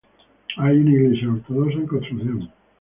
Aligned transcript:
Hay 0.57 0.77
una 0.79 0.89
iglesia 0.93 1.29
ortodoxa 1.31 1.75
en 1.77 1.85
construcción. 1.85 2.51